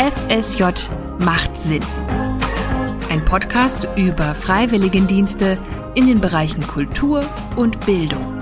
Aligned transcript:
FSJ 0.00 0.62
macht 1.18 1.54
Sinn. 1.62 1.84
Ein 3.10 3.22
Podcast 3.22 3.86
über 3.96 4.34
Freiwilligendienste 4.34 5.58
in 5.94 6.06
den 6.06 6.22
Bereichen 6.22 6.66
Kultur 6.66 7.22
und 7.56 7.84
Bildung. 7.84 8.40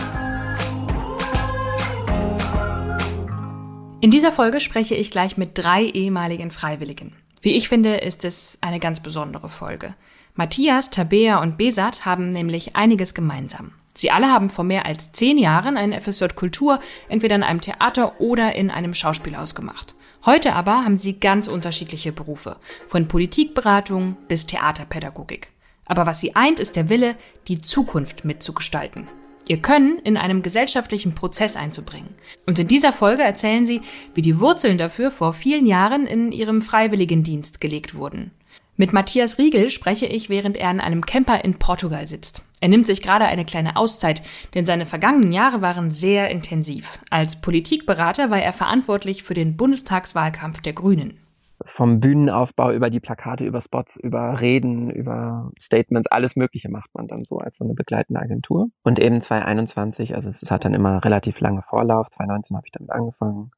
In 4.00 4.12
dieser 4.12 4.30
Folge 4.30 4.60
spreche 4.60 4.94
ich 4.94 5.10
gleich 5.10 5.36
mit 5.36 5.58
drei 5.58 5.82
ehemaligen 5.82 6.52
Freiwilligen. 6.52 7.16
Wie 7.40 7.56
ich 7.56 7.68
finde, 7.68 7.96
ist 7.96 8.24
es 8.24 8.58
eine 8.60 8.78
ganz 8.78 9.00
besondere 9.00 9.48
Folge. 9.48 9.96
Matthias, 10.36 10.90
Tabea 10.90 11.42
und 11.42 11.58
Besat 11.58 12.04
haben 12.04 12.30
nämlich 12.30 12.76
einiges 12.76 13.14
gemeinsam. 13.14 13.72
Sie 13.94 14.12
alle 14.12 14.28
haben 14.28 14.48
vor 14.48 14.64
mehr 14.64 14.86
als 14.86 15.10
zehn 15.10 15.38
Jahren 15.38 15.76
einen 15.76 16.00
FSJ 16.00 16.26
Kultur 16.36 16.78
entweder 17.08 17.34
in 17.34 17.42
einem 17.42 17.60
Theater 17.60 18.20
oder 18.20 18.54
in 18.54 18.70
einem 18.70 18.94
Schauspielhaus 18.94 19.56
gemacht. 19.56 19.96
Heute 20.26 20.54
aber 20.54 20.84
haben 20.84 20.96
sie 20.96 21.20
ganz 21.20 21.48
unterschiedliche 21.48 22.12
Berufe, 22.12 22.56
von 22.86 23.08
Politikberatung 23.08 24.16
bis 24.26 24.46
Theaterpädagogik. 24.46 25.48
Aber 25.86 26.06
was 26.06 26.20
sie 26.20 26.36
eint, 26.36 26.60
ist 26.60 26.76
der 26.76 26.88
Wille, 26.88 27.16
die 27.46 27.60
Zukunft 27.60 28.24
mitzugestalten. 28.24 29.08
Ihr 29.48 29.62
Können 29.62 29.98
in 30.00 30.18
einem 30.18 30.42
gesellschaftlichen 30.42 31.14
Prozess 31.14 31.56
einzubringen. 31.56 32.10
Und 32.46 32.58
in 32.58 32.68
dieser 32.68 32.92
Folge 32.92 33.22
erzählen 33.22 33.64
sie, 33.64 33.80
wie 34.14 34.20
die 34.20 34.40
Wurzeln 34.40 34.76
dafür 34.76 35.10
vor 35.10 35.32
vielen 35.32 35.66
Jahren 35.66 36.06
in 36.06 36.32
ihrem 36.32 36.60
Freiwilligendienst 36.60 37.60
gelegt 37.60 37.94
wurden. 37.94 38.32
Mit 38.80 38.92
Matthias 38.92 39.38
Riegel 39.38 39.70
spreche 39.70 40.06
ich, 40.06 40.30
während 40.30 40.56
er 40.56 40.70
in 40.70 40.78
einem 40.78 41.04
Camper 41.04 41.44
in 41.44 41.58
Portugal 41.58 42.06
sitzt. 42.06 42.44
Er 42.60 42.68
nimmt 42.68 42.86
sich 42.86 43.02
gerade 43.02 43.24
eine 43.24 43.44
kleine 43.44 43.74
Auszeit, 43.74 44.22
denn 44.54 44.64
seine 44.64 44.86
vergangenen 44.86 45.32
Jahre 45.32 45.60
waren 45.60 45.90
sehr 45.90 46.30
intensiv. 46.30 47.00
Als 47.10 47.40
Politikberater 47.40 48.30
war 48.30 48.38
er 48.38 48.52
verantwortlich 48.52 49.24
für 49.24 49.34
den 49.34 49.56
Bundestagswahlkampf 49.56 50.60
der 50.60 50.74
Grünen. 50.74 51.18
Vom 51.64 51.98
Bühnenaufbau 51.98 52.70
über 52.70 52.88
die 52.88 53.00
Plakate, 53.00 53.44
über 53.44 53.60
Spots, 53.60 53.96
über 53.96 54.40
Reden, 54.40 54.90
über 54.90 55.50
Statements, 55.60 56.06
alles 56.06 56.36
Mögliche 56.36 56.70
macht 56.70 56.94
man 56.94 57.08
dann 57.08 57.24
so 57.24 57.38
als 57.38 57.56
so 57.56 57.64
eine 57.64 57.74
begleitende 57.74 58.20
Agentur. 58.20 58.68
Und 58.84 59.00
eben 59.00 59.20
2021, 59.20 60.14
also 60.14 60.28
es 60.28 60.48
hat 60.52 60.64
dann 60.64 60.74
immer 60.74 61.04
relativ 61.04 61.40
lange 61.40 61.62
Vorlauf. 61.62 62.10
2019 62.10 62.56
habe 62.56 62.66
ich 62.68 62.72
damit 62.72 62.92
angefangen. 62.92 63.50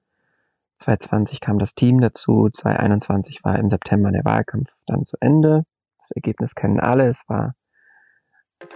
2020 0.81 1.41
kam 1.41 1.59
das 1.59 1.75
Team 1.75 2.00
dazu, 2.00 2.48
2021 2.48 3.45
war 3.45 3.59
im 3.59 3.69
September 3.69 4.11
der 4.11 4.25
Wahlkampf 4.25 4.70
dann 4.86 5.05
zu 5.05 5.17
Ende. 5.20 5.64
Das 5.98 6.11
Ergebnis 6.12 6.55
kennen 6.55 6.81
alle. 6.81 7.06
Es 7.06 7.28
war 7.28 7.55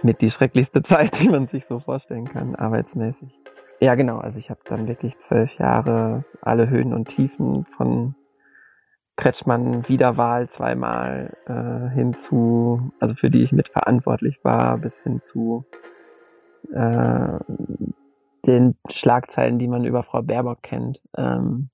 mit 0.03 0.21
die 0.21 0.29
schrecklichste 0.29 0.81
Zeit, 0.83 1.19
die 1.19 1.29
man 1.29 1.47
sich 1.47 1.65
so 1.65 1.79
vorstellen 1.79 2.25
kann, 2.25 2.55
arbeitsmäßig. 2.55 3.33
Ja, 3.81 3.95
genau. 3.95 4.19
Also 4.19 4.39
ich 4.39 4.49
habe 4.49 4.61
dann 4.65 4.87
wirklich 4.87 5.17
zwölf 5.17 5.57
Jahre 5.57 6.23
alle 6.41 6.69
Höhen 6.69 6.93
und 6.93 7.07
Tiefen 7.07 7.65
von 7.77 8.15
Kretschmann 9.17 9.87
Wiederwahl 9.87 10.47
zweimal 10.49 11.35
äh, 11.45 11.93
hinzu, 11.93 12.91
also 12.99 13.15
für 13.15 13.29
die 13.29 13.43
ich 13.43 13.51
mitverantwortlich 13.51 14.43
war, 14.43 14.77
bis 14.77 14.99
hin 14.99 15.21
zu 15.21 15.65
äh, 16.73 17.39
den 18.45 18.77
Schlagzeilen, 18.89 19.57
die 19.57 19.67
man 19.67 19.85
über 19.85 20.03
Frau 20.03 20.21
Baerbock 20.21 20.61
kennt. 20.61 21.01
Ähm, 21.17 21.69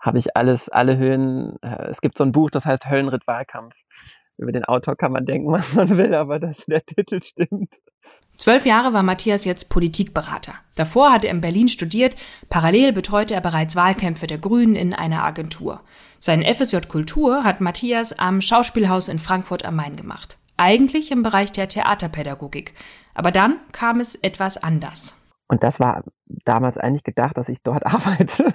habe 0.00 0.18
ich 0.18 0.36
alles, 0.36 0.68
alle 0.68 0.96
Höhen. 0.96 1.56
Äh, 1.62 1.88
es 1.88 2.00
gibt 2.00 2.16
so 2.18 2.24
ein 2.24 2.32
Buch, 2.32 2.50
das 2.50 2.64
heißt 2.64 2.88
Höllenritt 2.88 3.26
Wahlkampf. 3.26 3.74
Über 4.38 4.52
den 4.52 4.64
Autor 4.64 4.96
kann 4.96 5.12
man 5.12 5.26
denken, 5.26 5.52
was 5.52 5.74
man 5.74 5.96
will, 5.96 6.14
aber 6.14 6.38
dass 6.38 6.64
der 6.66 6.84
Titel 6.84 7.22
stimmt. 7.22 7.74
Zwölf 8.36 8.64
Jahre 8.64 8.94
war 8.94 9.02
Matthias 9.02 9.44
jetzt 9.44 9.68
Politikberater. 9.68 10.54
Davor 10.74 11.12
hatte 11.12 11.26
er 11.26 11.34
in 11.34 11.42
Berlin 11.42 11.68
studiert, 11.68 12.16
parallel 12.48 12.94
betreute 12.94 13.34
er 13.34 13.42
bereits 13.42 13.76
Wahlkämpfe 13.76 14.26
der 14.26 14.38
Grünen 14.38 14.76
in 14.76 14.94
einer 14.94 15.24
Agentur. 15.24 15.82
Seinen 16.20 16.42
FSJ 16.42 16.78
Kultur 16.88 17.44
hat 17.44 17.60
Matthias 17.60 18.18
am 18.18 18.40
Schauspielhaus 18.40 19.08
in 19.08 19.18
Frankfurt 19.18 19.66
am 19.66 19.76
Main 19.76 19.96
gemacht. 19.96 20.38
Eigentlich 20.56 21.10
im 21.10 21.22
Bereich 21.22 21.52
der 21.52 21.68
Theaterpädagogik. 21.68 22.72
Aber 23.14 23.30
dann 23.30 23.58
kam 23.72 24.00
es 24.00 24.14
etwas 24.14 24.56
anders. 24.56 25.14
Und 25.48 25.62
das 25.62 25.78
war 25.78 26.04
damals 26.44 26.78
eigentlich 26.78 27.04
gedacht, 27.04 27.36
dass 27.36 27.50
ich 27.50 27.62
dort 27.62 27.84
arbeite 27.86 28.54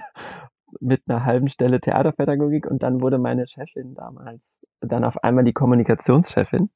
mit 0.80 1.02
einer 1.06 1.24
halben 1.24 1.48
Stelle 1.48 1.80
Theaterpädagogik 1.80 2.66
und 2.66 2.82
dann 2.82 3.00
wurde 3.00 3.18
meine 3.18 3.46
Chefin 3.46 3.94
damals 3.94 4.42
dann 4.80 5.04
auf 5.04 5.22
einmal 5.22 5.44
die 5.44 5.52
Kommunikationschefin. 5.52 6.70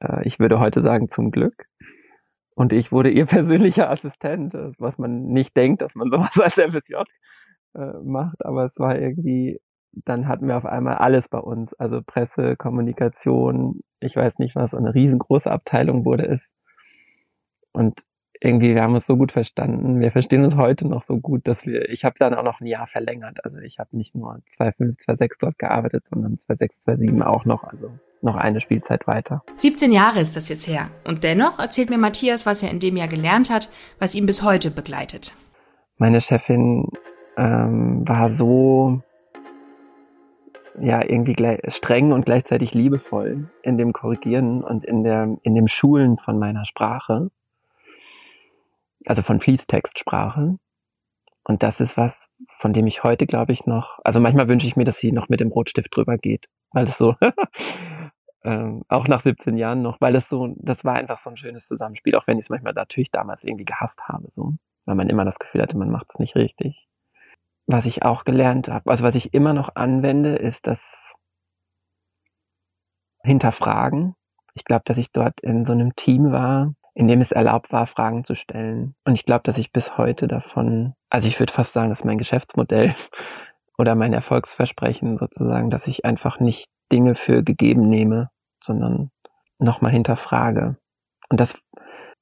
Äh, 0.00 0.26
ich 0.26 0.38
würde 0.38 0.60
heute 0.60 0.82
sagen 0.82 1.08
zum 1.08 1.30
Glück. 1.30 1.66
Und 2.54 2.72
ich 2.72 2.92
wurde 2.92 3.10
ihr 3.10 3.26
persönlicher 3.26 3.90
Assistent, 3.90 4.54
äh, 4.54 4.72
was 4.78 4.98
man 4.98 5.24
nicht 5.24 5.56
denkt, 5.56 5.82
dass 5.82 5.94
man 5.94 6.10
sowas 6.10 6.38
als 6.40 6.54
FSJ 6.54 6.94
äh, 7.74 7.98
macht, 8.04 8.44
aber 8.44 8.66
es 8.66 8.78
war 8.78 8.98
irgendwie, 8.98 9.60
dann 9.92 10.28
hatten 10.28 10.48
wir 10.48 10.56
auf 10.56 10.66
einmal 10.66 10.96
alles 10.96 11.28
bei 11.28 11.38
uns, 11.38 11.74
also 11.74 12.00
Presse, 12.04 12.56
Kommunikation, 12.56 13.80
ich 14.00 14.16
weiß 14.16 14.38
nicht 14.38 14.56
was, 14.56 14.74
eine 14.74 14.94
riesengroße 14.94 15.50
Abteilung 15.50 16.04
wurde 16.04 16.26
es. 16.26 16.52
Und 17.72 18.02
irgendwie, 18.44 18.74
wir 18.74 18.82
haben 18.82 18.94
uns 18.94 19.06
so 19.06 19.16
gut 19.16 19.30
verstanden. 19.30 20.00
Wir 20.00 20.10
verstehen 20.10 20.44
uns 20.44 20.56
heute 20.56 20.88
noch 20.88 21.04
so 21.04 21.18
gut, 21.18 21.46
dass 21.46 21.64
wir, 21.64 21.88
ich 21.88 22.04
habe 22.04 22.16
dann 22.18 22.34
auch 22.34 22.42
noch 22.42 22.60
ein 22.60 22.66
Jahr 22.66 22.88
verlängert. 22.88 23.44
Also 23.44 23.58
ich 23.58 23.78
habe 23.78 23.96
nicht 23.96 24.14
nur 24.14 24.40
2,5, 24.58 25.04
2,6 25.06 25.30
dort 25.40 25.58
gearbeitet, 25.58 26.06
sondern 26.06 26.34
2,6, 26.34 26.84
2,7 26.86 27.22
auch 27.22 27.44
noch. 27.44 27.62
Also 27.64 27.92
noch 28.20 28.36
eine 28.36 28.60
Spielzeit 28.60 29.06
weiter. 29.06 29.42
17 29.56 29.92
Jahre 29.92 30.20
ist 30.20 30.36
das 30.36 30.48
jetzt 30.48 30.66
her. 30.66 30.88
Und 31.06 31.24
dennoch 31.24 31.58
erzählt 31.58 31.90
mir 31.90 31.98
Matthias, 31.98 32.44
was 32.44 32.62
er 32.62 32.70
in 32.70 32.80
dem 32.80 32.96
Jahr 32.96 33.08
gelernt 33.08 33.50
hat, 33.50 33.70
was 33.98 34.14
ihn 34.14 34.26
bis 34.26 34.42
heute 34.42 34.70
begleitet. 34.70 35.34
Meine 35.98 36.20
Chefin 36.20 36.88
ähm, 37.36 38.02
war 38.06 38.30
so 38.30 39.02
ja 40.80 41.02
irgendwie 41.04 41.36
streng 41.68 42.12
und 42.12 42.24
gleichzeitig 42.24 42.74
liebevoll 42.74 43.50
in 43.62 43.76
dem 43.76 43.92
Korrigieren 43.92 44.64
und 44.64 44.84
in 44.84 45.04
der 45.04 45.36
in 45.42 45.54
dem 45.54 45.68
Schulen 45.68 46.16
von 46.18 46.38
meiner 46.38 46.64
Sprache 46.64 47.30
also 49.06 49.22
von 49.22 49.40
Fließtextsprache. 49.40 50.58
Und 51.44 51.62
das 51.62 51.80
ist 51.80 51.96
was, 51.96 52.30
von 52.58 52.72
dem 52.72 52.86
ich 52.86 53.02
heute, 53.02 53.26
glaube 53.26 53.52
ich, 53.52 53.66
noch, 53.66 53.98
also 54.04 54.20
manchmal 54.20 54.48
wünsche 54.48 54.66
ich 54.66 54.76
mir, 54.76 54.84
dass 54.84 54.98
sie 54.98 55.12
noch 55.12 55.28
mit 55.28 55.40
dem 55.40 55.48
Rotstift 55.48 55.94
drüber 55.94 56.16
geht, 56.16 56.48
weil 56.70 56.84
es 56.84 56.96
so, 56.96 57.16
ähm, 58.44 58.82
auch 58.88 59.08
nach 59.08 59.20
17 59.20 59.56
Jahren 59.56 59.82
noch, 59.82 60.00
weil 60.00 60.14
es 60.14 60.28
so, 60.28 60.54
das 60.58 60.84
war 60.84 60.94
einfach 60.94 61.18
so 61.18 61.30
ein 61.30 61.36
schönes 61.36 61.66
Zusammenspiel, 61.66 62.14
auch 62.14 62.26
wenn 62.26 62.38
ich 62.38 62.44
es 62.44 62.50
manchmal 62.50 62.74
natürlich 62.74 63.10
damals 63.10 63.44
irgendwie 63.44 63.64
gehasst 63.64 64.02
habe, 64.06 64.28
so, 64.30 64.54
weil 64.84 64.94
man 64.94 65.08
immer 65.08 65.24
das 65.24 65.40
Gefühl 65.40 65.62
hatte, 65.62 65.76
man 65.76 65.90
macht 65.90 66.06
es 66.10 66.18
nicht 66.20 66.36
richtig. 66.36 66.86
Was 67.66 67.86
ich 67.86 68.04
auch 68.04 68.24
gelernt 68.24 68.68
habe, 68.68 68.90
also 68.90 69.04
was 69.04 69.14
ich 69.16 69.34
immer 69.34 69.52
noch 69.52 69.74
anwende, 69.74 70.36
ist 70.36 70.66
das 70.66 71.14
Hinterfragen. 73.24 74.14
Ich 74.54 74.64
glaube, 74.64 74.82
dass 74.84 74.98
ich 74.98 75.12
dort 75.12 75.40
in 75.40 75.64
so 75.64 75.72
einem 75.72 75.94
Team 75.94 76.32
war, 76.32 76.74
in 76.94 77.08
dem 77.08 77.20
es 77.20 77.32
erlaubt 77.32 77.72
war, 77.72 77.86
Fragen 77.86 78.24
zu 78.24 78.34
stellen. 78.34 78.94
Und 79.04 79.14
ich 79.14 79.24
glaube, 79.24 79.42
dass 79.44 79.58
ich 79.58 79.72
bis 79.72 79.96
heute 79.96 80.28
davon, 80.28 80.94
also 81.10 81.28
ich 81.28 81.40
würde 81.40 81.52
fast 81.52 81.72
sagen, 81.72 81.88
das 81.88 82.00
ist 82.00 82.04
mein 82.04 82.18
Geschäftsmodell 82.18 82.94
oder 83.78 83.94
mein 83.94 84.12
Erfolgsversprechen 84.12 85.16
sozusagen, 85.16 85.70
dass 85.70 85.86
ich 85.86 86.04
einfach 86.04 86.40
nicht 86.40 86.68
Dinge 86.90 87.14
für 87.14 87.42
gegeben 87.42 87.88
nehme, 87.88 88.30
sondern 88.62 89.10
nochmal 89.58 89.92
hinterfrage. 89.92 90.76
Und 91.30 91.40
das 91.40 91.58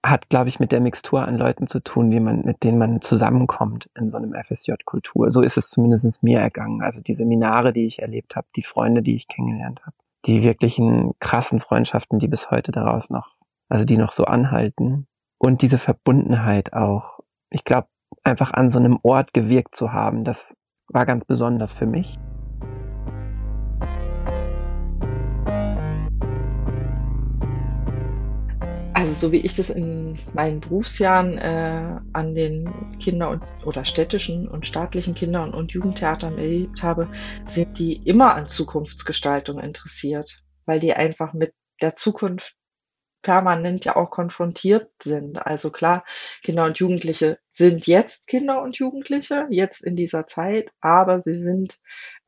hat, 0.03 0.28
glaube 0.30 0.48
ich, 0.48 0.60
mit 0.60 0.72
der 0.72 0.80
Mixtur 0.80 1.22
an 1.22 1.36
Leuten 1.36 1.66
zu 1.66 1.80
tun, 1.80 2.10
die 2.10 2.20
man, 2.20 2.42
mit 2.42 2.62
denen 2.62 2.78
man 2.78 3.00
zusammenkommt 3.03 3.91
in 3.94 4.09
so 4.09 4.16
einem 4.16 4.34
FSJ-Kultur. 4.34 5.30
So 5.30 5.42
ist 5.42 5.59
es 5.59 5.69
zumindest 5.69 6.22
mir 6.22 6.41
ergangen. 6.41 6.82
Also 6.82 7.03
die 7.03 7.14
Seminare, 7.14 7.72
die 7.72 7.86
ich 7.86 8.00
erlebt 8.00 8.36
habe, 8.36 8.47
die 8.56 8.62
Freunde, 8.62 9.03
die 9.03 9.16
ich 9.16 9.28
kennengelernt 9.28 9.80
habe, 9.84 9.97
die 10.26 10.42
wirklichen 10.42 11.12
krassen 11.19 11.60
Freundschaften, 11.60 12.19
die 12.19 12.28
bis 12.28 12.50
heute 12.50 12.72
daraus 12.72 13.10
noch 13.10 13.34
also 13.70 13.84
die 13.84 13.97
noch 13.97 14.12
so 14.12 14.25
anhalten. 14.25 15.06
Und 15.38 15.62
diese 15.62 15.78
Verbundenheit 15.78 16.75
auch. 16.75 17.20
Ich 17.48 17.64
glaube, 17.64 17.88
einfach 18.22 18.53
an 18.53 18.70
so 18.70 18.78
einem 18.78 18.98
Ort 19.03 19.32
gewirkt 19.32 19.75
zu 19.75 19.92
haben, 19.92 20.25
das 20.25 20.54
war 20.88 21.06
ganz 21.06 21.25
besonders 21.25 21.72
für 21.72 21.86
mich. 21.86 22.18
Also 28.92 29.15
so 29.15 29.33
wie 29.33 29.39
ich 29.39 29.56
das 29.56 29.71
in 29.71 30.16
meinen 30.34 30.60
Berufsjahren 30.60 31.39
äh, 31.39 32.00
an 32.12 32.34
den 32.34 32.98
Kinder- 32.98 33.30
und, 33.30 33.42
oder 33.65 33.86
städtischen 33.86 34.47
und 34.47 34.66
staatlichen 34.66 35.15
Kinder- 35.15 35.42
und, 35.42 35.54
und 35.54 35.72
Jugendtheatern 35.72 36.36
erlebt 36.36 36.83
habe, 36.83 37.09
sind 37.44 37.78
die 37.78 37.97
immer 38.06 38.34
an 38.34 38.47
Zukunftsgestaltung 38.47 39.59
interessiert, 39.59 40.42
weil 40.66 40.80
die 40.80 40.92
einfach 40.92 41.33
mit 41.33 41.54
der 41.80 41.97
Zukunft 41.97 42.59
permanent 43.22 43.84
ja 43.84 43.96
auch 43.96 44.10
konfrontiert 44.10 44.90
sind. 45.02 45.44
Also 45.46 45.70
klar, 45.70 46.04
Kinder 46.42 46.64
und 46.64 46.78
Jugendliche 46.78 47.38
sind 47.48 47.86
jetzt 47.86 48.26
Kinder 48.26 48.62
und 48.62 48.78
Jugendliche, 48.78 49.46
jetzt 49.50 49.82
in 49.82 49.96
dieser 49.96 50.26
Zeit, 50.26 50.70
aber 50.80 51.20
sie 51.20 51.34
sind 51.34 51.78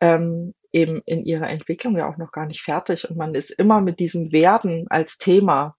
ähm, 0.00 0.54
eben 0.72 1.02
in 1.04 1.24
ihrer 1.24 1.48
Entwicklung 1.48 1.96
ja 1.96 2.08
auch 2.08 2.16
noch 2.16 2.32
gar 2.32 2.46
nicht 2.46 2.62
fertig 2.62 3.08
und 3.08 3.16
man 3.16 3.34
ist 3.34 3.50
immer 3.50 3.80
mit 3.80 4.00
diesem 4.00 4.32
Werden 4.32 4.86
als 4.88 5.18
Thema 5.18 5.76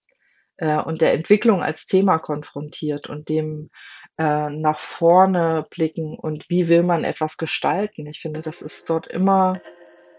äh, 0.56 0.80
und 0.80 1.00
der 1.00 1.12
Entwicklung 1.12 1.62
als 1.62 1.86
Thema 1.86 2.18
konfrontiert 2.18 3.08
und 3.08 3.28
dem 3.28 3.70
äh, 4.18 4.50
nach 4.50 4.78
vorne 4.78 5.66
blicken 5.70 6.16
und 6.16 6.48
wie 6.48 6.68
will 6.68 6.82
man 6.84 7.04
etwas 7.04 7.36
gestalten. 7.36 8.06
Ich 8.06 8.20
finde, 8.20 8.42
das 8.42 8.62
ist 8.62 8.88
dort 8.88 9.06
immer 9.08 9.60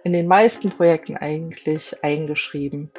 in 0.03 0.13
den 0.13 0.27
meisten 0.27 0.69
Projekten 0.69 1.17
eigentlich 1.17 2.03
eingeschrieben. 2.03 2.91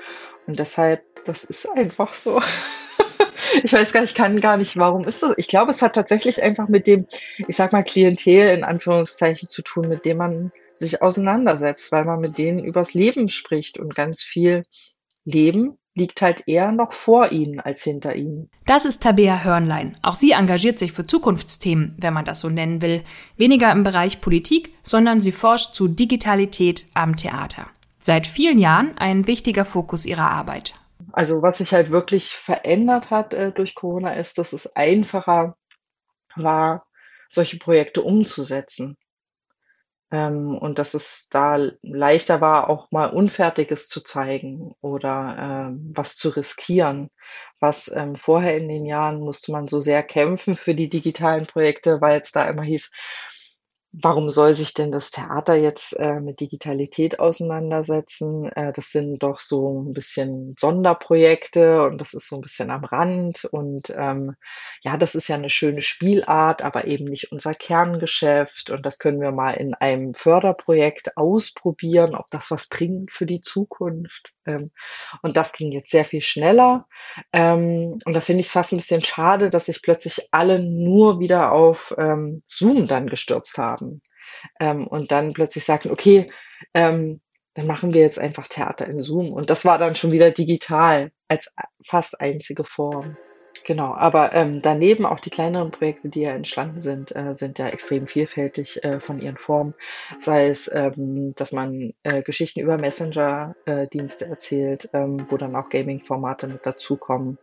Und 0.46 0.58
deshalb, 0.58 1.02
das 1.24 1.44
ist 1.44 1.68
einfach 1.70 2.14
so. 2.14 2.40
ich 3.64 3.72
weiß 3.72 3.92
gar 3.92 4.00
nicht, 4.00 4.10
ich 4.10 4.16
kann 4.16 4.40
gar 4.40 4.56
nicht, 4.56 4.76
warum 4.76 5.04
ist 5.04 5.22
das? 5.22 5.34
Ich 5.36 5.48
glaube, 5.48 5.70
es 5.70 5.82
hat 5.82 5.94
tatsächlich 5.94 6.42
einfach 6.42 6.68
mit 6.68 6.86
dem, 6.86 7.06
ich 7.48 7.56
sag 7.56 7.72
mal, 7.72 7.82
Klientel 7.82 8.48
in 8.48 8.64
Anführungszeichen 8.64 9.48
zu 9.48 9.62
tun, 9.62 9.88
mit 9.88 10.04
dem 10.04 10.18
man 10.18 10.52
sich 10.76 11.02
auseinandersetzt, 11.02 11.90
weil 11.92 12.04
man 12.04 12.20
mit 12.20 12.38
denen 12.38 12.64
übers 12.64 12.94
Leben 12.94 13.28
spricht 13.28 13.78
und 13.78 13.94
ganz 13.94 14.22
viel 14.22 14.62
Leben 15.24 15.78
liegt 15.96 16.20
halt 16.20 16.46
eher 16.46 16.72
noch 16.72 16.92
vor 16.92 17.32
ihnen 17.32 17.58
als 17.58 17.82
hinter 17.82 18.14
ihnen. 18.14 18.50
Das 18.66 18.84
ist 18.84 19.02
Tabea 19.02 19.42
Hörnlein. 19.42 19.96
Auch 20.02 20.14
sie 20.14 20.32
engagiert 20.32 20.78
sich 20.78 20.92
für 20.92 21.06
Zukunftsthemen, 21.06 21.96
wenn 21.98 22.12
man 22.12 22.26
das 22.26 22.40
so 22.40 22.50
nennen 22.50 22.82
will. 22.82 23.02
Weniger 23.36 23.72
im 23.72 23.82
Bereich 23.82 24.20
Politik, 24.20 24.74
sondern 24.82 25.22
sie 25.22 25.32
forscht 25.32 25.74
zu 25.74 25.88
Digitalität 25.88 26.84
am 26.92 27.16
Theater. 27.16 27.70
Seit 28.06 28.28
vielen 28.28 28.60
Jahren 28.60 28.96
ein 28.98 29.26
wichtiger 29.26 29.64
Fokus 29.64 30.06
ihrer 30.06 30.30
Arbeit. 30.30 30.74
Also 31.10 31.42
was 31.42 31.58
sich 31.58 31.72
halt 31.72 31.90
wirklich 31.90 32.36
verändert 32.36 33.10
hat 33.10 33.34
äh, 33.34 33.50
durch 33.50 33.74
Corona 33.74 34.12
ist, 34.12 34.38
dass 34.38 34.52
es 34.52 34.76
einfacher 34.76 35.56
war, 36.36 36.86
solche 37.26 37.58
Projekte 37.58 38.02
umzusetzen. 38.02 38.96
Ähm, 40.12 40.56
und 40.56 40.78
dass 40.78 40.94
es 40.94 41.26
da 41.30 41.58
leichter 41.82 42.40
war, 42.40 42.70
auch 42.70 42.92
mal 42.92 43.06
Unfertiges 43.06 43.88
zu 43.88 44.00
zeigen 44.00 44.70
oder 44.80 45.72
ähm, 45.72 45.90
was 45.92 46.14
zu 46.14 46.28
riskieren. 46.28 47.10
Was 47.58 47.90
ähm, 47.92 48.14
vorher 48.14 48.56
in 48.56 48.68
den 48.68 48.86
Jahren 48.86 49.18
musste 49.18 49.50
man 49.50 49.66
so 49.66 49.80
sehr 49.80 50.04
kämpfen 50.04 50.54
für 50.54 50.76
die 50.76 50.88
digitalen 50.88 51.48
Projekte, 51.48 52.00
weil 52.00 52.20
es 52.20 52.30
da 52.30 52.48
immer 52.48 52.62
hieß, 52.62 52.88
Warum 53.98 54.28
soll 54.28 54.52
sich 54.52 54.74
denn 54.74 54.92
das 54.92 55.10
Theater 55.10 55.54
jetzt 55.54 55.94
äh, 55.98 56.20
mit 56.20 56.40
Digitalität 56.40 57.18
auseinandersetzen? 57.18 58.44
Äh, 58.52 58.70
das 58.74 58.92
sind 58.92 59.22
doch 59.22 59.40
so 59.40 59.84
ein 59.84 59.94
bisschen 59.94 60.54
Sonderprojekte 60.58 61.82
und 61.84 61.98
das 61.98 62.12
ist 62.12 62.28
so 62.28 62.36
ein 62.36 62.42
bisschen 62.42 62.70
am 62.70 62.84
Rand. 62.84 63.46
Und 63.46 63.94
ähm, 63.96 64.34
ja, 64.82 64.98
das 64.98 65.14
ist 65.14 65.28
ja 65.28 65.36
eine 65.36 65.48
schöne 65.48 65.80
Spielart, 65.80 66.60
aber 66.60 66.86
eben 66.86 67.06
nicht 67.06 67.32
unser 67.32 67.54
Kerngeschäft. 67.54 68.68
Und 68.70 68.84
das 68.84 68.98
können 68.98 69.22
wir 69.22 69.32
mal 69.32 69.52
in 69.52 69.72
einem 69.72 70.12
Förderprojekt 70.12 71.16
ausprobieren, 71.16 72.14
ob 72.14 72.26
das 72.30 72.50
was 72.50 72.68
bringt 72.68 73.10
für 73.10 73.24
die 73.24 73.40
Zukunft. 73.40 74.34
Ähm, 74.44 74.72
und 75.22 75.38
das 75.38 75.52
ging 75.52 75.72
jetzt 75.72 75.90
sehr 75.90 76.04
viel 76.04 76.20
schneller. 76.20 76.86
Ähm, 77.32 77.98
und 78.04 78.12
da 78.12 78.20
finde 78.20 78.40
ich 78.40 78.48
es 78.48 78.52
fast 78.52 78.72
ein 78.72 78.76
bisschen 78.76 79.02
schade, 79.02 79.48
dass 79.48 79.66
sich 79.66 79.80
plötzlich 79.80 80.28
alle 80.32 80.58
nur 80.58 81.18
wieder 81.18 81.52
auf 81.52 81.94
ähm, 81.96 82.42
Zoom 82.46 82.86
dann 82.86 83.06
gestürzt 83.06 83.56
haben. 83.56 83.85
Ähm, 84.60 84.86
und 84.86 85.10
dann 85.12 85.32
plötzlich 85.32 85.64
sagten, 85.64 85.90
okay, 85.90 86.30
ähm, 86.74 87.20
dann 87.54 87.66
machen 87.66 87.94
wir 87.94 88.02
jetzt 88.02 88.18
einfach 88.18 88.46
Theater 88.46 88.86
in 88.86 89.00
Zoom. 89.00 89.32
Und 89.32 89.50
das 89.50 89.64
war 89.64 89.78
dann 89.78 89.96
schon 89.96 90.12
wieder 90.12 90.30
digital 90.30 91.10
als 91.28 91.52
fast 91.82 92.20
einzige 92.20 92.64
Form. 92.64 93.16
Genau, 93.64 93.94
aber 93.94 94.32
ähm, 94.32 94.60
daneben 94.62 95.06
auch 95.06 95.18
die 95.18 95.30
kleineren 95.30 95.72
Projekte, 95.72 96.08
die 96.08 96.20
ja 96.20 96.30
entstanden 96.30 96.80
sind, 96.80 97.16
äh, 97.16 97.34
sind 97.34 97.58
ja 97.58 97.66
extrem 97.66 98.06
vielfältig 98.06 98.84
äh, 98.84 99.00
von 99.00 99.18
ihren 99.18 99.38
Formen. 99.38 99.74
Sei 100.18 100.46
es, 100.46 100.70
ähm, 100.72 101.34
dass 101.34 101.50
man 101.50 101.92
äh, 102.04 102.22
Geschichten 102.22 102.60
über 102.60 102.78
Messenger-Dienste 102.78 104.26
erzählt, 104.26 104.88
ähm, 104.92 105.26
wo 105.28 105.36
dann 105.36 105.56
auch 105.56 105.68
Gaming-Formate 105.68 106.46
mit 106.46 106.64
dazukommen, 106.64 107.38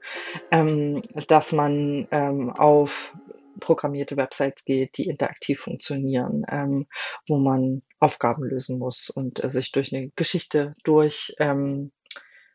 ähm, 0.49 1.01
dass 1.27 1.51
man 1.51 2.07
ähm, 2.11 2.51
auf 2.51 3.13
programmierte 3.59 4.17
Websites 4.17 4.65
geht, 4.65 4.97
die 4.97 5.07
interaktiv 5.07 5.59
funktionieren, 5.59 6.43
ähm, 6.49 6.87
wo 7.27 7.37
man 7.37 7.81
Aufgaben 7.99 8.43
lösen 8.43 8.79
muss 8.79 9.09
und 9.09 9.43
äh, 9.43 9.49
sich 9.49 9.71
durch 9.71 9.93
eine 9.93 10.09
Geschichte 10.15 10.73
durch 10.83 11.33
ähm, 11.39 11.91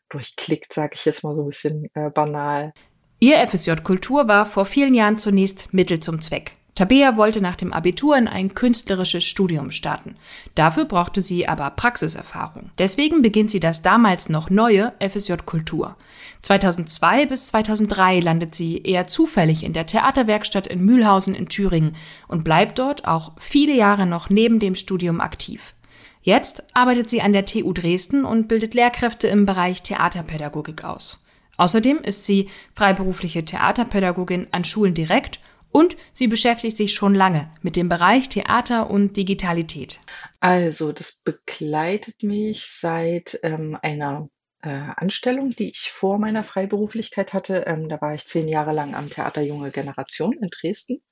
durchklickt, 0.08 0.72
sage 0.72 0.94
ich 0.94 1.04
jetzt 1.04 1.22
mal 1.22 1.34
so 1.34 1.42
ein 1.42 1.48
bisschen 1.48 1.90
äh, 1.94 2.10
banal. 2.10 2.72
Ihr 3.20 3.36
FSJ 3.46 3.72
Kultur 3.82 4.28
war 4.28 4.46
vor 4.46 4.64
vielen 4.64 4.94
Jahren 4.94 5.18
zunächst 5.18 5.74
Mittel 5.74 5.98
zum 6.00 6.20
Zweck. 6.20 6.57
Tabea 6.78 7.16
wollte 7.16 7.40
nach 7.40 7.56
dem 7.56 7.72
Abitur 7.72 8.16
in 8.16 8.28
ein 8.28 8.54
künstlerisches 8.54 9.24
Studium 9.24 9.72
starten. 9.72 10.14
Dafür 10.54 10.84
brauchte 10.84 11.22
sie 11.22 11.48
aber 11.48 11.70
Praxiserfahrung. 11.70 12.70
Deswegen 12.78 13.20
beginnt 13.20 13.50
sie 13.50 13.58
das 13.58 13.82
damals 13.82 14.28
noch 14.28 14.48
neue 14.48 14.92
FSJ 15.00 15.32
Kultur. 15.44 15.96
2002 16.42 17.26
bis 17.26 17.48
2003 17.48 18.20
landet 18.20 18.54
sie 18.54 18.80
eher 18.80 19.08
zufällig 19.08 19.64
in 19.64 19.72
der 19.72 19.86
Theaterwerkstatt 19.86 20.68
in 20.68 20.84
Mühlhausen 20.84 21.34
in 21.34 21.48
Thüringen 21.48 21.96
und 22.28 22.44
bleibt 22.44 22.78
dort 22.78 23.08
auch 23.08 23.32
viele 23.38 23.74
Jahre 23.74 24.06
noch 24.06 24.30
neben 24.30 24.60
dem 24.60 24.76
Studium 24.76 25.20
aktiv. 25.20 25.74
Jetzt 26.22 26.62
arbeitet 26.74 27.10
sie 27.10 27.22
an 27.22 27.32
der 27.32 27.44
TU 27.44 27.72
Dresden 27.72 28.24
und 28.24 28.46
bildet 28.46 28.74
Lehrkräfte 28.74 29.26
im 29.26 29.46
Bereich 29.46 29.82
Theaterpädagogik 29.82 30.84
aus. 30.84 31.24
Außerdem 31.56 31.98
ist 31.98 32.24
sie 32.24 32.48
freiberufliche 32.76 33.44
Theaterpädagogin 33.44 34.46
an 34.52 34.62
Schulen 34.62 34.94
direkt 34.94 35.40
und 35.70 35.96
sie 36.12 36.28
beschäftigt 36.28 36.76
sich 36.76 36.94
schon 36.94 37.14
lange 37.14 37.50
mit 37.62 37.76
dem 37.76 37.88
Bereich 37.88 38.28
Theater 38.28 38.90
und 38.90 39.16
Digitalität. 39.16 40.00
Also, 40.40 40.92
das 40.92 41.20
begleitet 41.24 42.22
mich 42.22 42.64
seit 42.66 43.38
ähm, 43.42 43.78
einer 43.82 44.28
äh, 44.62 44.70
Anstellung, 44.96 45.50
die 45.50 45.70
ich 45.70 45.90
vor 45.92 46.18
meiner 46.18 46.42
Freiberuflichkeit 46.42 47.32
hatte. 47.32 47.64
Ähm, 47.66 47.88
da 47.88 48.00
war 48.00 48.14
ich 48.14 48.26
zehn 48.26 48.48
Jahre 48.48 48.72
lang 48.72 48.94
am 48.94 49.08
Theater 49.08 49.40
Junge 49.40 49.70
Generation 49.70 50.32
in 50.32 50.48
Dresden 50.50 51.02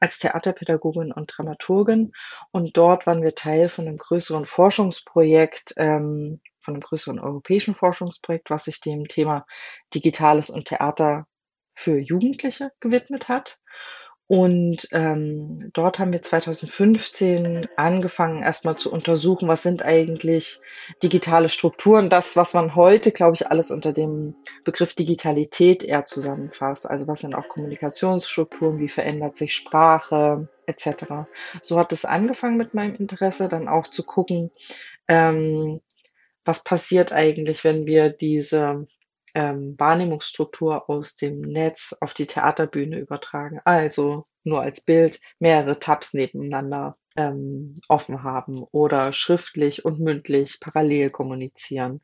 als 0.00 0.18
Theaterpädagogin 0.18 1.12
und 1.12 1.32
Dramaturgin. 1.36 2.12
Und 2.50 2.76
dort 2.76 3.06
waren 3.06 3.22
wir 3.22 3.34
Teil 3.34 3.68
von 3.68 3.86
einem 3.86 3.98
größeren 3.98 4.46
Forschungsprojekt, 4.46 5.74
ähm, 5.76 6.40
von 6.60 6.74
einem 6.74 6.80
größeren 6.80 7.20
europäischen 7.20 7.74
Forschungsprojekt, 7.74 8.48
was 8.48 8.64
sich 8.64 8.80
dem 8.80 9.06
Thema 9.06 9.44
Digitales 9.92 10.48
und 10.48 10.66
Theater 10.66 11.26
für 11.74 11.98
Jugendliche 11.98 12.70
gewidmet 12.80 13.28
hat. 13.28 13.58
Und 14.26 14.88
ähm, 14.92 15.70
dort 15.74 15.98
haben 15.98 16.12
wir 16.12 16.22
2015 16.22 17.66
angefangen, 17.76 18.42
erstmal 18.42 18.76
zu 18.76 18.90
untersuchen, 18.90 19.48
was 19.48 19.62
sind 19.62 19.84
eigentlich 19.84 20.60
digitale 21.02 21.50
Strukturen. 21.50 22.08
Das, 22.08 22.34
was 22.34 22.54
man 22.54 22.74
heute, 22.74 23.12
glaube 23.12 23.34
ich, 23.34 23.50
alles 23.50 23.70
unter 23.70 23.92
dem 23.92 24.34
Begriff 24.64 24.94
Digitalität 24.94 25.82
eher 25.82 26.06
zusammenfasst. 26.06 26.88
Also 26.88 27.06
was 27.06 27.20
sind 27.20 27.34
auch 27.34 27.48
Kommunikationsstrukturen, 27.48 28.78
wie 28.78 28.88
verändert 28.88 29.36
sich 29.36 29.54
Sprache 29.54 30.48
etc. 30.66 31.26
So 31.60 31.78
hat 31.78 31.92
es 31.92 32.06
angefangen 32.06 32.56
mit 32.56 32.72
meinem 32.72 32.94
Interesse, 32.94 33.48
dann 33.48 33.68
auch 33.68 33.88
zu 33.88 34.04
gucken, 34.04 34.50
ähm, 35.06 35.82
was 36.46 36.64
passiert 36.64 37.12
eigentlich, 37.12 37.62
wenn 37.64 37.86
wir 37.86 38.08
diese 38.08 38.86
ähm, 39.34 39.74
Wahrnehmungsstruktur 39.78 40.88
aus 40.88 41.16
dem 41.16 41.40
Netz 41.40 41.94
auf 42.00 42.14
die 42.14 42.26
Theaterbühne 42.26 42.98
übertragen. 42.98 43.60
Also 43.64 44.26
nur 44.44 44.60
als 44.60 44.80
Bild 44.80 45.20
mehrere 45.38 45.78
Tabs 45.78 46.14
nebeneinander 46.14 46.96
ähm, 47.16 47.74
offen 47.88 48.22
haben 48.22 48.64
oder 48.72 49.12
schriftlich 49.12 49.84
und 49.84 50.00
mündlich 50.00 50.58
parallel 50.60 51.10
kommunizieren. 51.10 52.00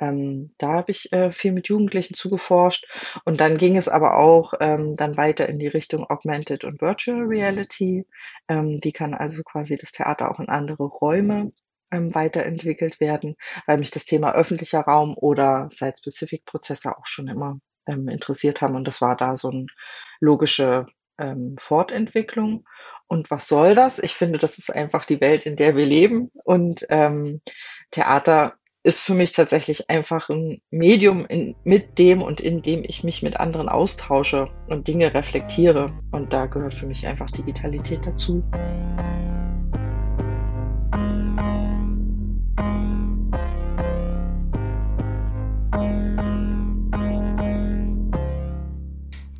Ähm, 0.00 0.54
da 0.58 0.72
habe 0.72 0.90
ich 0.90 1.12
äh, 1.12 1.30
viel 1.30 1.52
mit 1.52 1.68
Jugendlichen 1.68 2.14
zugeforscht 2.14 2.86
und 3.24 3.40
dann 3.40 3.58
ging 3.58 3.76
es 3.76 3.88
aber 3.88 4.16
auch 4.18 4.54
ähm, 4.60 4.96
dann 4.96 5.16
weiter 5.16 5.48
in 5.48 5.58
die 5.58 5.68
Richtung 5.68 6.04
Augmented 6.04 6.64
und 6.64 6.80
Virtual 6.80 7.22
Reality. 7.22 8.06
Ähm, 8.48 8.80
wie 8.82 8.92
kann 8.92 9.14
also 9.14 9.42
quasi 9.42 9.76
das 9.76 9.92
Theater 9.92 10.30
auch 10.30 10.40
in 10.40 10.48
andere 10.48 10.84
Räume 10.84 11.52
ähm, 11.96 12.14
weiterentwickelt 12.14 13.00
werden, 13.00 13.36
weil 13.66 13.78
mich 13.78 13.90
das 13.90 14.04
Thema 14.04 14.34
öffentlicher 14.34 14.80
Raum 14.80 15.16
oder 15.16 15.68
Site-Specific-Prozesse 15.70 16.96
auch 16.96 17.06
schon 17.06 17.28
immer 17.28 17.58
ähm, 17.86 18.08
interessiert 18.08 18.60
haben. 18.60 18.76
Und 18.76 18.86
das 18.86 19.00
war 19.00 19.16
da 19.16 19.36
so 19.36 19.50
eine 19.50 19.66
logische 20.20 20.86
ähm, 21.18 21.56
Fortentwicklung. 21.58 22.64
Und 23.08 23.30
was 23.30 23.48
soll 23.48 23.74
das? 23.74 23.98
Ich 23.98 24.14
finde, 24.14 24.38
das 24.38 24.58
ist 24.58 24.74
einfach 24.74 25.04
die 25.04 25.20
Welt, 25.20 25.46
in 25.46 25.56
der 25.56 25.76
wir 25.76 25.86
leben. 25.86 26.30
Und 26.44 26.86
ähm, 26.90 27.40
Theater 27.90 28.54
ist 28.82 29.00
für 29.02 29.14
mich 29.14 29.32
tatsächlich 29.32 29.90
einfach 29.90 30.28
ein 30.28 30.60
Medium, 30.70 31.26
in, 31.26 31.56
mit 31.64 31.98
dem 31.98 32.22
und 32.22 32.40
in 32.40 32.62
dem 32.62 32.84
ich 32.84 33.02
mich 33.02 33.22
mit 33.22 33.36
anderen 33.36 33.68
austausche 33.68 34.48
und 34.68 34.86
Dinge 34.86 35.12
reflektiere. 35.12 35.92
Und 36.12 36.32
da 36.32 36.46
gehört 36.46 36.74
für 36.74 36.86
mich 36.86 37.06
einfach 37.06 37.30
Digitalität 37.30 38.06
dazu. 38.06 38.44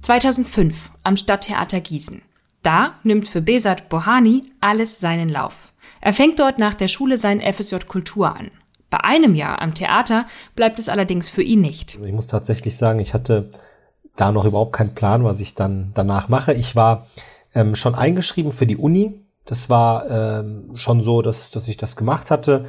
2005 0.07 0.93
am 1.03 1.17
Stadttheater 1.17 1.81
Gießen. 1.81 2.23
Da 2.63 2.93
nimmt 3.03 3.27
für 3.27 3.41
Besat 3.41 3.89
Bohani 3.89 4.45
alles 4.61 5.01
seinen 5.01 5.29
Lauf. 5.29 5.73
Er 6.01 6.13
fängt 6.13 6.39
dort 6.39 6.61
nach 6.61 6.77
der 6.77 6.87
Schule 6.87 7.19
sein 7.19 7.41
FSJ 7.41 7.79
Kultur 7.89 8.29
an. 8.29 8.53
Bei 8.89 9.03
einem 9.03 9.35
Jahr 9.35 9.61
am 9.61 9.75
Theater 9.75 10.27
bleibt 10.55 10.79
es 10.79 10.89
allerdings 10.89 11.29
für 11.29 11.43
ihn 11.43 11.61
nicht. 11.61 11.97
Also 11.97 12.07
ich 12.07 12.13
muss 12.13 12.29
tatsächlich 12.29 12.77
sagen, 12.77 13.01
ich 13.01 13.15
hatte 13.15 13.51
da 14.15 14.31
noch 14.31 14.45
überhaupt 14.45 14.75
keinen 14.75 14.95
Plan, 14.95 15.25
was 15.25 15.41
ich 15.41 15.57
dann 15.57 15.91
danach 15.97 16.29
mache. 16.29 16.55
Ich 16.55 16.77
war 16.77 17.09
ähm, 17.53 17.75
schon 17.75 17.97
eingeschrieben 17.97 18.53
für 18.53 18.69
die 18.69 18.77
Uni. 18.77 19.27
Das 19.45 19.69
war 19.69 20.09
ähm, 20.09 20.77
schon 20.77 21.03
so, 21.03 21.21
dass, 21.21 21.51
dass 21.51 21.67
ich 21.67 21.79
das 21.79 21.97
gemacht 21.97 22.31
hatte. 22.31 22.67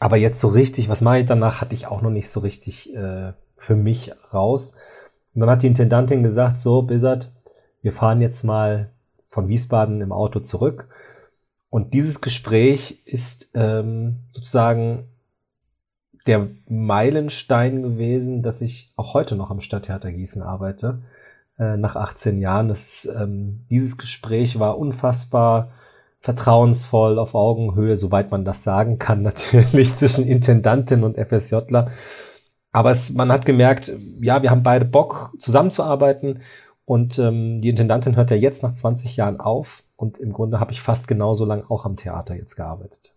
aber 0.00 0.18
jetzt 0.18 0.38
so 0.38 0.48
richtig, 0.48 0.90
was 0.90 1.00
mache 1.00 1.20
ich 1.20 1.26
danach, 1.26 1.62
hatte 1.62 1.74
ich 1.74 1.86
auch 1.86 2.02
noch 2.02 2.10
nicht 2.10 2.28
so 2.28 2.40
richtig 2.40 2.94
äh, 2.94 3.32
für 3.56 3.74
mich 3.74 4.12
raus. 4.34 4.74
Und 5.34 5.40
dann 5.40 5.50
hat 5.50 5.62
die 5.62 5.66
Intendantin 5.66 6.22
gesagt, 6.22 6.60
so, 6.60 6.82
Bizard, 6.82 7.32
wir 7.82 7.92
fahren 7.92 8.20
jetzt 8.20 8.44
mal 8.44 8.90
von 9.28 9.48
Wiesbaden 9.48 10.00
im 10.00 10.12
Auto 10.12 10.40
zurück. 10.40 10.88
Und 11.70 11.92
dieses 11.92 12.20
Gespräch 12.20 13.02
ist 13.04 13.50
ähm, 13.54 14.20
sozusagen 14.32 15.08
der 16.26 16.48
Meilenstein 16.68 17.82
gewesen, 17.82 18.42
dass 18.42 18.60
ich 18.60 18.92
auch 18.96 19.12
heute 19.12 19.36
noch 19.36 19.50
am 19.50 19.60
Stadttheater 19.60 20.12
Gießen 20.12 20.40
arbeite, 20.40 21.02
äh, 21.58 21.76
nach 21.76 21.96
18 21.96 22.40
Jahren. 22.40 22.70
Ist, 22.70 23.06
ähm, 23.06 23.66
dieses 23.70 23.98
Gespräch 23.98 24.58
war 24.58 24.78
unfassbar 24.78 25.72
vertrauensvoll, 26.20 27.18
auf 27.18 27.34
Augenhöhe, 27.34 27.96
soweit 27.96 28.30
man 28.30 28.44
das 28.44 28.64
sagen 28.64 28.98
kann, 28.98 29.22
natürlich 29.54 29.94
zwischen 29.94 30.26
Intendantin 30.26 31.04
und 31.04 31.18
FSJler. 31.18 31.90
Aber 32.74 32.90
es, 32.90 33.12
man 33.12 33.30
hat 33.30 33.46
gemerkt, 33.46 33.92
ja, 34.20 34.42
wir 34.42 34.50
haben 34.50 34.64
beide 34.64 34.84
Bock, 34.84 35.32
zusammenzuarbeiten. 35.38 36.40
Und 36.84 37.20
ähm, 37.20 37.62
die 37.62 37.68
Intendantin 37.68 38.16
hört 38.16 38.32
ja 38.32 38.36
jetzt 38.36 38.64
nach 38.64 38.74
20 38.74 39.16
Jahren 39.16 39.38
auf. 39.38 39.84
Und 39.94 40.18
im 40.18 40.32
Grunde 40.32 40.58
habe 40.58 40.72
ich 40.72 40.82
fast 40.82 41.06
genauso 41.06 41.44
lang 41.44 41.64
auch 41.70 41.84
am 41.84 41.96
Theater 41.96 42.34
jetzt 42.34 42.56
gearbeitet. 42.56 43.14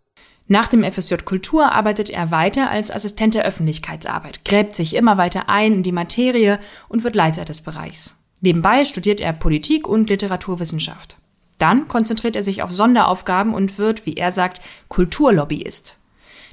Nach 0.47 0.67
dem 0.67 0.83
FSJ 0.83 1.15
Kultur 1.25 1.71
arbeitet 1.71 2.11
er 2.11 2.29
weiter 2.29 2.69
als 2.69 2.91
Assistent 2.91 3.33
der 3.33 3.45
Öffentlichkeitsarbeit, 3.45 4.45
gräbt 4.45 4.75
sich 4.75 4.95
immer 4.95 5.17
weiter 5.17 5.49
ein 5.49 5.73
in 5.73 5.83
die 5.83 5.91
Materie 5.91 6.59
und 6.87 7.03
wird 7.03 7.15
Leiter 7.15 7.43
des 7.43 7.61
Bereichs. 7.61 8.15
Nebenbei 8.41 8.85
studiert 8.85 9.19
er 9.19 9.33
Politik 9.33 9.87
und 9.87 10.07
Literaturwissenschaft. 10.07 11.17
Dann 11.57 11.87
konzentriert 11.87 12.35
er 12.35 12.43
sich 12.43 12.61
auf 12.61 12.71
Sonderaufgaben 12.71 13.55
und 13.55 13.79
wird, 13.79 14.05
wie 14.05 14.13
er 14.13 14.31
sagt, 14.31 14.61
Kulturlobbyist. 14.87 15.97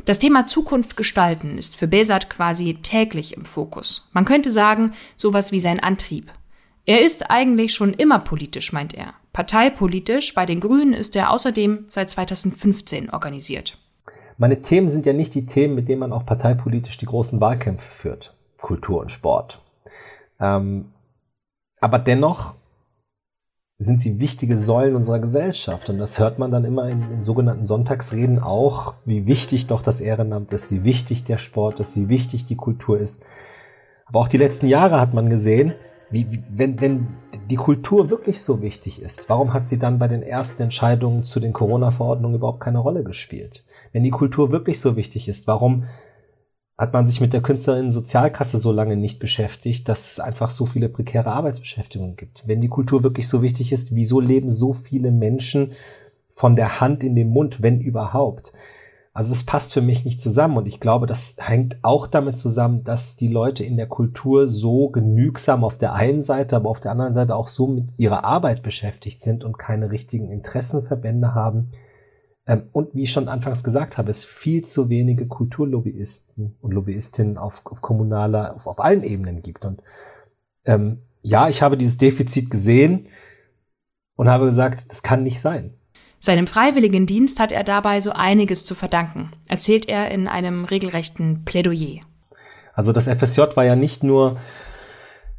Das 0.04 0.18
Thema 0.18 0.44
Zukunft 0.44 0.98
gestalten 0.98 1.56
ist 1.56 1.76
für 1.76 1.88
Besat 1.88 2.28
quasi 2.28 2.74
täglich 2.74 3.34
im 3.34 3.46
Fokus. 3.46 4.10
Man 4.12 4.26
könnte 4.26 4.50
sagen, 4.50 4.92
sowas 5.16 5.50
wie 5.50 5.60
sein 5.60 5.80
Antrieb. 5.80 6.30
Er 6.84 7.00
ist 7.00 7.30
eigentlich 7.30 7.72
schon 7.72 7.94
immer 7.94 8.18
politisch, 8.18 8.74
meint 8.74 8.92
er. 8.92 9.14
Parteipolitisch 9.32 10.34
bei 10.34 10.44
den 10.44 10.60
Grünen 10.60 10.92
ist 10.92 11.16
er 11.16 11.30
außerdem 11.30 11.86
seit 11.88 12.10
2015 12.10 13.10
organisiert. 13.10 13.78
Meine 14.36 14.60
Themen 14.60 14.90
sind 14.90 15.06
ja 15.06 15.14
nicht 15.14 15.34
die 15.34 15.46
Themen, 15.46 15.74
mit 15.74 15.88
denen 15.88 16.00
man 16.00 16.12
auch 16.12 16.26
parteipolitisch 16.26 16.98
die 16.98 17.06
großen 17.06 17.40
Wahlkämpfe 17.40 17.86
führt. 18.02 18.34
Kultur 18.60 19.00
und 19.00 19.10
Sport. 19.10 19.62
Ähm, 20.38 20.92
aber 21.80 21.98
dennoch 21.98 22.54
sind 23.78 24.00
sie 24.00 24.20
wichtige 24.20 24.56
Säulen 24.56 24.94
unserer 24.94 25.18
Gesellschaft. 25.18 25.90
Und 25.90 25.98
das 25.98 26.18
hört 26.18 26.38
man 26.38 26.50
dann 26.50 26.64
immer 26.64 26.88
in, 26.88 27.02
in, 27.10 27.24
sogenannten 27.24 27.66
Sonntagsreden 27.66 28.38
auch, 28.38 28.94
wie 29.04 29.26
wichtig 29.26 29.66
doch 29.66 29.82
das 29.82 30.00
Ehrenamt 30.00 30.52
ist, 30.52 30.70
wie 30.70 30.84
wichtig 30.84 31.24
der 31.24 31.38
Sport 31.38 31.80
ist, 31.80 31.96
wie 31.96 32.08
wichtig 32.08 32.46
die 32.46 32.56
Kultur 32.56 32.98
ist. 33.00 33.20
Aber 34.06 34.20
auch 34.20 34.28
die 34.28 34.38
letzten 34.38 34.66
Jahre 34.66 35.00
hat 35.00 35.14
man 35.14 35.28
gesehen, 35.28 35.74
wie, 36.10 36.42
wenn, 36.48 36.80
wenn 36.80 37.08
die 37.50 37.56
Kultur 37.56 38.10
wirklich 38.10 38.42
so 38.42 38.62
wichtig 38.62 39.02
ist, 39.02 39.28
warum 39.28 39.52
hat 39.52 39.68
sie 39.68 39.78
dann 39.78 39.98
bei 39.98 40.06
den 40.06 40.22
ersten 40.22 40.62
Entscheidungen 40.62 41.24
zu 41.24 41.40
den 41.40 41.52
Corona-Verordnungen 41.52 42.36
überhaupt 42.36 42.60
keine 42.60 42.78
Rolle 42.78 43.02
gespielt? 43.02 43.64
Wenn 43.92 44.04
die 44.04 44.10
Kultur 44.10 44.52
wirklich 44.52 44.80
so 44.80 44.96
wichtig 44.96 45.28
ist, 45.28 45.46
warum 45.46 45.84
hat 46.76 46.92
man 46.92 47.06
sich 47.06 47.20
mit 47.20 47.32
der 47.32 47.42
Künstlerinnen-Sozialkasse 47.42 48.58
so 48.58 48.72
lange 48.72 48.96
nicht 48.96 49.20
beschäftigt, 49.20 49.88
dass 49.88 50.12
es 50.12 50.20
einfach 50.20 50.50
so 50.50 50.66
viele 50.66 50.88
prekäre 50.88 51.30
Arbeitsbeschäftigungen 51.30 52.16
gibt. 52.16 52.42
Wenn 52.46 52.60
die 52.60 52.68
Kultur 52.68 53.04
wirklich 53.04 53.28
so 53.28 53.42
wichtig 53.42 53.72
ist, 53.72 53.94
wieso 53.94 54.20
leben 54.20 54.50
so 54.50 54.72
viele 54.72 55.12
Menschen 55.12 55.72
von 56.34 56.56
der 56.56 56.80
Hand 56.80 57.04
in 57.04 57.14
den 57.14 57.28
Mund, 57.28 57.62
wenn 57.62 57.80
überhaupt? 57.80 58.52
Also 59.12 59.32
es 59.32 59.46
passt 59.46 59.72
für 59.72 59.80
mich 59.80 60.04
nicht 60.04 60.20
zusammen 60.20 60.56
und 60.56 60.66
ich 60.66 60.80
glaube, 60.80 61.06
das 61.06 61.36
hängt 61.38 61.76
auch 61.82 62.08
damit 62.08 62.36
zusammen, 62.36 62.82
dass 62.82 63.14
die 63.14 63.28
Leute 63.28 63.62
in 63.62 63.76
der 63.76 63.86
Kultur 63.86 64.48
so 64.48 64.88
genügsam 64.88 65.62
auf 65.62 65.78
der 65.78 65.94
einen 65.94 66.24
Seite, 66.24 66.56
aber 66.56 66.68
auf 66.68 66.80
der 66.80 66.90
anderen 66.90 67.12
Seite 67.12 67.36
auch 67.36 67.46
so 67.46 67.68
mit 67.68 67.84
ihrer 67.96 68.24
Arbeit 68.24 68.64
beschäftigt 68.64 69.22
sind 69.22 69.44
und 69.44 69.56
keine 69.56 69.92
richtigen 69.92 70.32
Interessenverbände 70.32 71.32
haben, 71.32 71.70
und 72.46 72.94
wie 72.94 73.04
ich 73.04 73.12
schon 73.12 73.28
anfangs 73.28 73.64
gesagt 73.64 73.96
habe, 73.96 74.10
es 74.10 74.24
viel 74.24 74.64
zu 74.66 74.90
wenige 74.90 75.26
Kulturlobbyisten 75.26 76.56
und 76.60 76.74
Lobbyistinnen 76.74 77.38
auf, 77.38 77.62
auf 77.64 77.80
kommunaler, 77.80 78.54
auf, 78.56 78.66
auf, 78.66 78.80
allen 78.80 79.02
Ebenen 79.02 79.42
gibt. 79.42 79.64
Und 79.64 79.82
ähm, 80.66 80.98
ja, 81.22 81.48
ich 81.48 81.62
habe 81.62 81.78
dieses 81.78 81.96
Defizit 81.96 82.50
gesehen 82.50 83.06
und 84.16 84.28
habe 84.28 84.46
gesagt, 84.46 84.84
das 84.88 85.02
kann 85.02 85.22
nicht 85.22 85.40
sein. 85.40 85.72
Seinem 86.18 86.46
freiwilligen 86.46 87.06
Dienst 87.06 87.40
hat 87.40 87.50
er 87.50 87.64
dabei 87.64 88.00
so 88.00 88.10
einiges 88.12 88.66
zu 88.66 88.74
verdanken, 88.74 89.30
erzählt 89.48 89.88
er 89.88 90.10
in 90.10 90.28
einem 90.28 90.64
regelrechten 90.64 91.44
Plädoyer. 91.44 92.00
Also 92.74 92.92
das 92.92 93.08
FSJ 93.08 93.56
war 93.56 93.64
ja 93.64 93.76
nicht 93.76 94.02
nur 94.02 94.38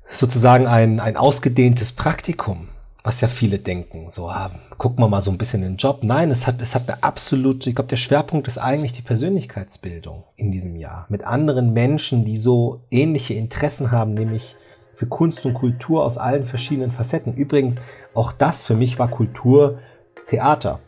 sozusagen 0.09 0.67
ein, 0.67 0.99
ein 0.99 1.17
ausgedehntes 1.17 1.91
Praktikum, 1.91 2.69
was 3.05 3.21
ja 3.21 3.27
viele 3.27 3.59
denken. 3.59 4.07
So, 4.09 4.27
ah, 4.29 4.49
gucken 4.79 5.03
wir 5.03 5.07
mal 5.07 5.21
so 5.21 5.29
ein 5.29 5.37
bisschen 5.37 5.61
den 5.61 5.77
Job. 5.77 5.99
Nein, 6.01 6.31
es 6.31 6.47
hat, 6.47 6.59
es 6.61 6.73
hat 6.73 6.89
eine 6.89 7.03
absolute, 7.03 7.69
ich 7.69 7.75
glaube, 7.75 7.87
der 7.87 7.97
Schwerpunkt 7.97 8.47
ist 8.47 8.57
eigentlich 8.57 8.93
die 8.93 9.03
Persönlichkeitsbildung 9.03 10.23
in 10.35 10.51
diesem 10.51 10.75
Jahr. 10.75 11.05
Mit 11.09 11.23
anderen 11.23 11.71
Menschen, 11.71 12.25
die 12.25 12.37
so 12.37 12.81
ähnliche 12.89 13.35
Interessen 13.35 13.91
haben, 13.91 14.15
nämlich 14.15 14.55
für 14.95 15.05
Kunst 15.05 15.45
und 15.45 15.53
Kultur 15.53 16.03
aus 16.03 16.17
allen 16.17 16.47
verschiedenen 16.47 16.91
Facetten. 16.91 17.35
Übrigens, 17.35 17.75
auch 18.15 18.31
das 18.31 18.65
für 18.65 18.75
mich 18.75 18.97
war 18.97 19.09
Kultur 19.09 19.79
Theater. 20.27 20.79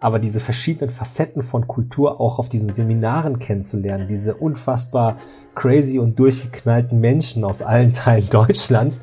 Aber 0.00 0.18
diese 0.18 0.40
verschiedenen 0.40 0.92
Facetten 0.92 1.42
von 1.42 1.68
Kultur 1.68 2.20
auch 2.20 2.38
auf 2.38 2.48
diesen 2.48 2.72
Seminaren 2.72 3.38
kennenzulernen, 3.38 4.08
diese 4.08 4.34
unfassbar 4.34 5.18
crazy 5.54 5.98
und 5.98 6.18
durchgeknallten 6.18 6.98
Menschen 6.98 7.44
aus 7.44 7.62
allen 7.62 7.92
Teilen 7.92 8.28
Deutschlands, 8.30 9.02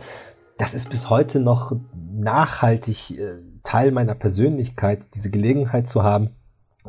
das 0.58 0.74
ist 0.74 0.90
bis 0.90 1.10
heute 1.10 1.40
noch 1.40 1.76
nachhaltig 2.14 3.12
äh, 3.12 3.36
Teil 3.64 3.92
meiner 3.92 4.16
Persönlichkeit, 4.16 5.06
diese 5.14 5.30
Gelegenheit 5.30 5.90
zu 5.90 6.04
haben 6.04 6.32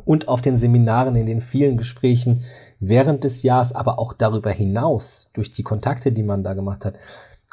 und 0.05 0.27
auf 0.27 0.41
den 0.41 0.57
Seminaren, 0.57 1.15
in 1.15 1.25
den 1.25 1.41
vielen 1.41 1.77
Gesprächen 1.77 2.45
während 2.79 3.23
des 3.23 3.43
Jahres, 3.43 3.73
aber 3.73 3.99
auch 3.99 4.13
darüber 4.13 4.51
hinaus, 4.51 5.29
durch 5.33 5.51
die 5.51 5.63
Kontakte, 5.63 6.11
die 6.11 6.23
man 6.23 6.43
da 6.43 6.53
gemacht 6.53 6.85
hat, 6.85 6.95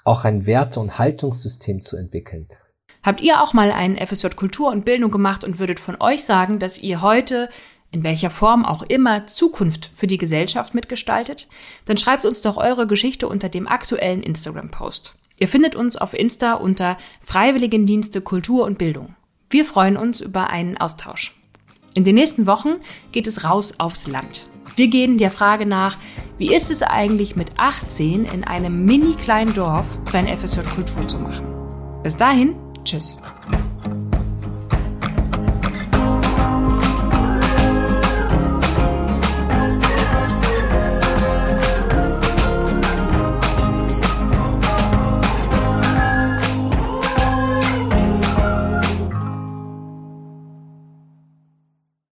auch 0.05 0.25
ein 0.25 0.47
Werte- 0.47 0.81
und 0.81 0.99
Haltungssystem 0.99 1.83
zu 1.83 1.97
entwickeln. 1.97 2.49
Habt 3.03 3.21
ihr 3.21 3.43
auch 3.43 3.53
mal 3.53 3.73
ein 3.73 3.97
FSJ 3.97 4.29
Kultur 4.37 4.71
und 4.71 4.85
Bildung 4.85 5.11
gemacht 5.11 5.45
und 5.45 5.59
würdet 5.59 5.81
von 5.81 5.97
euch 6.01 6.25
sagen, 6.25 6.59
dass 6.59 6.79
ihr 6.79 7.03
heute 7.03 7.49
in 7.91 8.05
welcher 8.05 8.31
Form 8.31 8.65
auch 8.65 8.83
immer 8.83 9.27
Zukunft 9.27 9.87
für 9.87 10.07
die 10.07 10.19
Gesellschaft 10.19 10.75
mitgestaltet? 10.75 11.49
Dann 11.87 11.97
schreibt 11.97 12.25
uns 12.25 12.43
doch 12.43 12.57
eure 12.57 12.87
Geschichte 12.87 13.29
unter 13.29 13.49
dem 13.49 13.67
aktuellen 13.67 14.23
Instagram-Post. 14.23 15.17
Ihr 15.38 15.49
findet 15.49 15.76
uns 15.76 15.97
auf 15.97 16.14
Insta 16.14 16.55
unter 16.55 16.97
Freiwilligendienste 17.25 18.21
Kultur 18.21 18.64
und 18.64 18.78
Bildung. 18.78 19.14
Wir 19.50 19.64
freuen 19.64 19.97
uns 19.97 20.21
über 20.21 20.50
einen 20.50 20.76
Austausch. 20.76 21.35
In 21.95 22.05
den 22.05 22.14
nächsten 22.14 22.47
Wochen 22.47 22.76
geht 23.12 23.26
es 23.26 23.45
raus 23.45 23.75
aufs 23.78 24.07
Land. 24.07 24.47
Wir 24.76 24.88
gehen 24.88 25.16
der 25.16 25.31
Frage 25.31 25.64
nach, 25.64 25.97
wie 26.37 26.55
ist 26.55 26.71
es 26.71 26.83
eigentlich 26.83 27.37
mit 27.37 27.52
18 27.57 28.26
in 28.26 28.45
einem 28.45 28.85
mini 28.85 29.14
kleinen 29.14 29.55
Dorf 29.55 29.99
sein 30.05 30.26
FSJ 30.26 30.61
Kultur 30.75 31.09
zu 31.09 31.19
machen? 31.19 31.47
Bis 32.02 32.16
dahin, 32.16 32.55
tschüss. 32.85 33.16